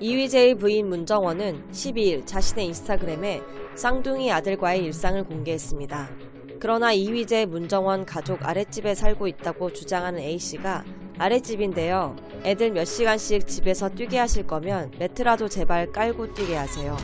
이휘재의 0.00 0.56
부인 0.56 0.88
문정원은 0.88 1.70
12일 1.70 2.26
자신의 2.26 2.66
인스타그램에 2.66 3.40
쌍둥이 3.76 4.32
아들과의 4.32 4.84
일상을 4.84 5.22
공개했습니다. 5.24 6.10
그러나 6.58 6.92
이휘재 6.92 7.46
문정원 7.46 8.04
가족 8.04 8.44
아랫집에 8.44 8.94
살고 8.94 9.28
있다고 9.28 9.72
주장하는 9.72 10.20
A씨가 10.20 10.84
아랫집인데요. 11.18 12.16
애들 12.44 12.72
몇 12.72 12.84
시간씩 12.86 13.46
집에서 13.46 13.88
뛰게 13.88 14.18
하실 14.18 14.46
거면 14.46 14.92
매트라도 14.98 15.48
제발 15.48 15.92
깔고 15.92 16.34
뛰게 16.34 16.56
하세요. 16.56 16.96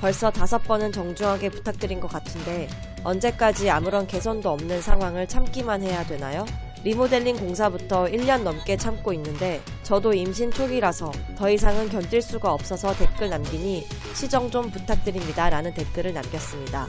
벌써 0.00 0.30
다섯 0.30 0.58
번은 0.58 0.92
정중하게 0.92 1.48
부탁드린 1.48 1.98
것 1.98 2.08
같은데 2.08 2.68
언제까지 3.04 3.70
아무런 3.70 4.06
개선도 4.06 4.50
없는 4.50 4.82
상황을 4.82 5.26
참기만 5.26 5.82
해야 5.82 6.04
되나요? 6.04 6.44
리모델링 6.84 7.38
공사부터 7.38 8.04
1년 8.04 8.42
넘게 8.42 8.76
참고 8.76 9.14
있는데 9.14 9.62
저도 9.82 10.12
임신 10.12 10.50
초기라서 10.50 11.10
더 11.34 11.48
이상은 11.48 11.88
견딜 11.88 12.20
수가 12.20 12.52
없어서 12.52 12.94
댓글 12.94 13.30
남기니 13.30 13.86
시정 14.14 14.50
좀 14.50 14.70
부탁드립니다 14.70 15.48
라는 15.48 15.72
댓글을 15.72 16.12
남겼습니다. 16.12 16.88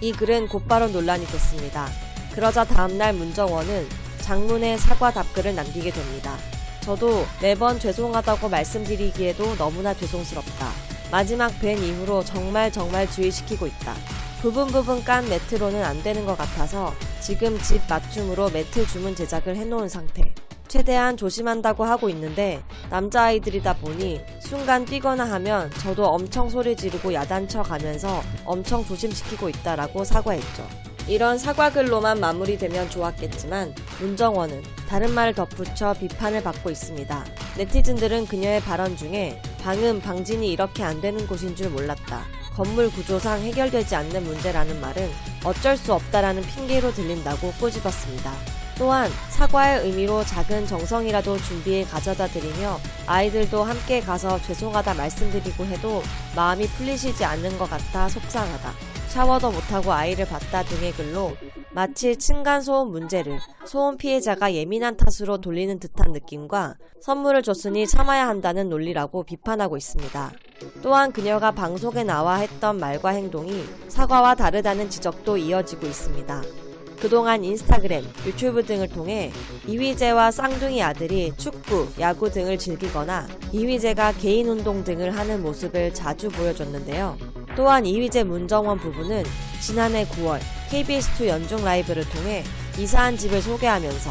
이 0.00 0.12
글은 0.12 0.46
곧바로 0.46 0.86
논란이 0.86 1.26
됐습니다. 1.26 1.88
그러자 2.32 2.64
다음날 2.64 3.14
문정원은 3.14 3.88
장문의 4.20 4.78
사과 4.78 5.10
답글을 5.10 5.56
남기게 5.56 5.90
됩니다. 5.90 6.36
저도 6.80 7.26
매번 7.40 7.80
죄송하다고 7.80 8.48
말씀드리기에도 8.48 9.56
너무나 9.56 9.92
죄송스럽다. 9.92 10.68
마지막 11.10 11.48
뵌 11.60 11.82
이후로 11.82 12.24
정말 12.24 12.70
정말 12.70 13.10
주의시키고 13.10 13.66
있다. 13.66 13.94
부분 14.40 14.68
부분 14.68 15.02
깐 15.02 15.28
매트로는 15.28 15.82
안 15.82 16.00
되는 16.04 16.24
것 16.24 16.38
같아서 16.38 16.94
지금 17.22 17.56
집 17.60 17.80
맞춤으로 17.88 18.50
매트 18.50 18.84
주문 18.88 19.14
제작을 19.14 19.54
해놓은 19.54 19.88
상태. 19.88 20.34
최대한 20.66 21.16
조심한다고 21.16 21.84
하고 21.84 22.08
있는데 22.08 22.60
남자아이들이다 22.90 23.74
보니 23.74 24.20
순간 24.40 24.84
뛰거나 24.84 25.30
하면 25.32 25.70
저도 25.78 26.06
엄청 26.06 26.48
소리 26.48 26.74
지르고 26.74 27.12
야단쳐 27.14 27.62
가면서 27.62 28.22
엄청 28.44 28.84
조심시키고 28.84 29.50
있다라고 29.50 30.02
사과했죠. 30.02 30.66
이런 31.06 31.38
사과글로만 31.38 32.18
마무리되면 32.18 32.90
좋았겠지만 32.90 33.74
문정원은 34.00 34.62
다른 34.88 35.12
말을 35.12 35.34
덧붙여 35.34 35.94
비판을 35.94 36.42
받고 36.42 36.70
있습니다. 36.70 37.24
네티즌들은 37.58 38.26
그녀의 38.26 38.60
발언 38.62 38.96
중에 38.96 39.40
방음, 39.62 40.00
방진이 40.00 40.50
이렇게 40.50 40.82
안 40.82 41.00
되는 41.00 41.24
곳인 41.26 41.54
줄 41.54 41.70
몰랐다. 41.70 42.41
건물 42.56 42.90
구조상 42.90 43.40
해결되지 43.40 43.94
않는 43.96 44.24
문제라는 44.24 44.80
말은 44.80 45.10
어쩔 45.44 45.76
수 45.76 45.92
없다라는 45.94 46.42
핑계로 46.42 46.92
들린다고 46.92 47.52
꼬집었습니다. 47.60 48.32
또한 48.78 49.10
사과의 49.28 49.84
의미로 49.86 50.24
작은 50.24 50.66
정성이라도 50.66 51.36
준비해 51.38 51.84
가져다 51.84 52.26
드리며 52.26 52.80
아이들도 53.06 53.62
함께 53.62 54.00
가서 54.00 54.40
죄송하다 54.42 54.94
말씀드리고 54.94 55.64
해도 55.66 56.02
마음이 56.34 56.66
풀리시지 56.66 57.24
않는 57.24 57.58
것 57.58 57.68
같아 57.68 58.08
속상하다. 58.08 58.91
샤워도 59.12 59.50
못하고 59.50 59.92
아이를 59.92 60.24
봤다 60.24 60.62
등의 60.62 60.92
글로 60.92 61.36
마치 61.74 62.16
층간소음 62.16 62.90
문제를 62.92 63.38
소음 63.66 63.98
피해자가 63.98 64.54
예민한 64.54 64.96
탓으로 64.96 65.38
돌리는 65.38 65.78
듯한 65.78 66.12
느낌과 66.12 66.76
선물을 67.02 67.42
줬으니 67.42 67.86
참아야 67.86 68.26
한다는 68.26 68.70
논리라고 68.70 69.24
비판하고 69.24 69.76
있습니다. 69.76 70.32
또한 70.82 71.12
그녀가 71.12 71.50
방송에 71.50 72.04
나와 72.04 72.36
했던 72.36 72.78
말과 72.78 73.10
행동이 73.10 73.62
사과와 73.88 74.34
다르다는 74.34 74.88
지적도 74.88 75.36
이어지고 75.36 75.88
있습니다. 75.88 76.42
그동안 76.98 77.44
인스타그램, 77.44 78.04
유튜브 78.24 78.64
등을 78.64 78.88
통해 78.88 79.30
이휘재와 79.66 80.30
쌍둥이 80.30 80.82
아들이 80.82 81.34
축구, 81.36 81.86
야구 82.00 82.30
등을 82.30 82.56
즐기거나 82.56 83.28
이휘재가 83.52 84.12
개인 84.12 84.48
운동 84.48 84.82
등을 84.84 85.14
하는 85.18 85.42
모습을 85.42 85.92
자주 85.92 86.30
보여줬는데요. 86.30 87.31
또한 87.56 87.84
이휘재 87.84 88.24
문정원 88.24 88.78
부부는 88.78 89.24
지난해 89.60 90.06
9월 90.06 90.40
KBS2 90.70 91.26
연중 91.26 91.64
라이브를 91.64 92.08
통해 92.08 92.42
이사한 92.78 93.18
집을 93.18 93.42
소개하면서 93.42 94.10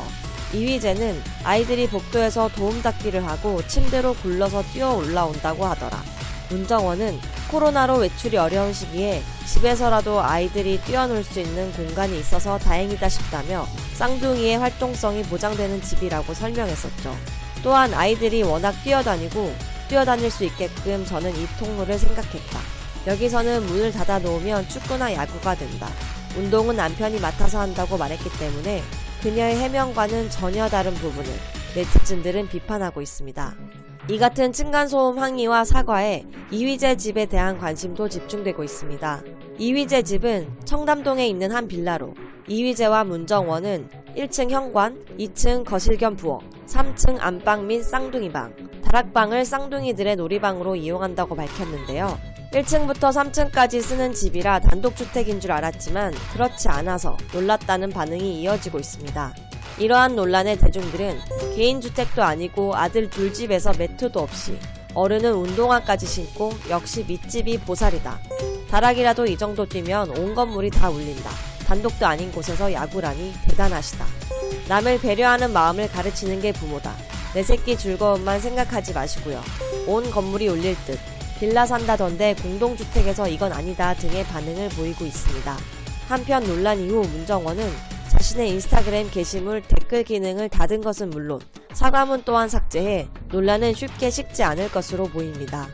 이휘재는 0.53 1.21
아이들이 1.43 1.87
복도에서 1.87 2.49
도움닫기를 2.49 3.25
하고 3.25 3.65
침대로 3.67 4.13
굴러서 4.15 4.63
뛰어 4.73 4.93
올라온다고 4.93 5.65
하더라. 5.65 6.03
문정원은 6.49 7.19
코로나로 7.49 7.97
외출이 7.97 8.37
어려운 8.37 8.73
시기에 8.73 9.21
집에서라도 9.47 10.21
아이들이 10.21 10.79
뛰어놀 10.81 11.23
수 11.23 11.39
있는 11.39 11.71
공간이 11.73 12.19
있어서 12.19 12.57
다행이다 12.59 13.09
싶다며 13.09 13.65
쌍둥이의 13.95 14.57
활동성이 14.59 15.23
보장되는 15.23 15.81
집이라고 15.81 16.33
설명했었죠. 16.33 17.15
또한 17.63 17.93
아이들이 17.93 18.43
워낙 18.43 18.73
뛰어다니고 18.83 19.53
뛰어다닐 19.87 20.29
수 20.29 20.43
있게끔 20.45 21.05
저는 21.05 21.35
이 21.35 21.47
통로를 21.59 21.97
생각했다. 21.97 22.80
여기서는 23.07 23.65
문을 23.65 23.91
닫아 23.91 24.19
놓으면 24.19 24.67
축구나 24.69 25.11
야구가 25.13 25.55
된다. 25.55 25.87
운동은 26.37 26.75
남편이 26.75 27.19
맡아서 27.19 27.59
한다고 27.59 27.97
말했기 27.97 28.29
때문에 28.37 28.81
그녀의 29.23 29.57
해명과는 29.57 30.29
전혀 30.29 30.69
다른 30.69 30.93
부분을 30.93 31.29
네티즌들은 31.75 32.49
비판하고 32.49 33.01
있습니다. 33.01 33.55
이 34.09 34.17
같은 34.17 34.51
층간소음 34.51 35.19
항의와 35.19 35.63
사과에 35.63 36.25
이휘재 36.51 36.97
집에 36.97 37.25
대한 37.25 37.57
관심도 37.57 38.09
집중되고 38.09 38.63
있습니다. 38.63 39.21
이휘재 39.57 40.03
집은 40.03 40.49
청담동에 40.65 41.27
있는 41.27 41.51
한 41.51 41.67
빌라로 41.67 42.13
이휘재와 42.47 43.03
문정원은 43.03 43.89
1층 44.15 44.49
현관, 44.49 45.03
2층 45.17 45.63
거실 45.63 45.97
겸 45.97 46.15
부엌, 46.15 46.41
3층 46.67 47.17
안방 47.19 47.67
및 47.67 47.81
쌍둥이방, 47.81 48.53
다락방을 48.83 49.45
쌍둥이들의 49.45 50.15
놀이방으로 50.17 50.75
이용한다고 50.75 51.35
밝혔는데요. 51.35 52.17
1층부터 52.51 53.13
3층까지 53.13 53.81
쓰는 53.81 54.13
집이라 54.13 54.59
단독주택인 54.59 55.39
줄 55.39 55.53
알았지만 55.53 56.13
그렇지 56.33 56.67
않아서 56.67 57.17
놀랐다는 57.33 57.91
반응이 57.91 58.41
이어지고 58.41 58.77
있습니다. 58.77 59.33
이러한 59.79 60.17
논란의 60.17 60.57
대중들은 60.59 61.17
개인주택도 61.55 62.21
아니고 62.21 62.75
아들 62.75 63.09
둘 63.09 63.33
집에서 63.33 63.71
매트도 63.77 64.19
없이 64.19 64.57
어른은 64.93 65.33
운동화까지 65.33 66.05
신고 66.05 66.51
역시 66.69 67.05
밑집이 67.07 67.59
보살이다. 67.59 68.19
다락이라도 68.69 69.25
이 69.27 69.37
정도 69.37 69.65
뛰면 69.65 70.17
온 70.17 70.35
건물이 70.35 70.71
다 70.71 70.89
울린다. 70.89 71.29
단독도 71.65 72.05
아닌 72.05 72.33
곳에서 72.33 72.73
야구라니 72.73 73.33
대단하시다. 73.47 74.05
남을 74.67 74.99
배려하는 74.99 75.53
마음을 75.53 75.87
가르치는 75.87 76.41
게 76.41 76.51
부모다. 76.51 76.93
내 77.33 77.43
새끼 77.43 77.77
즐거움만 77.77 78.41
생각하지 78.41 78.91
마시고요. 78.91 79.41
온 79.87 80.11
건물이 80.11 80.49
울릴 80.49 80.75
듯 80.85 80.99
빌라 81.41 81.65
산다던데 81.65 82.35
공동주택에서 82.35 83.27
이건 83.27 83.51
아니다 83.51 83.95
등의 83.95 84.23
반응을 84.25 84.69
보이고 84.69 85.03
있습니다. 85.05 85.57
한편 86.07 86.43
논란 86.43 86.79
이후 86.79 87.01
문정원은 87.01 87.67
자신의 88.09 88.51
인스타그램 88.51 89.09
게시물 89.09 89.63
댓글 89.63 90.03
기능을 90.03 90.49
닫은 90.49 90.81
것은 90.81 91.09
물론 91.09 91.39
사과문 91.73 92.21
또한 92.25 92.47
삭제해 92.47 93.07
논란은 93.29 93.73
쉽게 93.73 94.11
식지 94.11 94.43
않을 94.43 94.69
것으로 94.69 95.05
보입니다. 95.05 95.67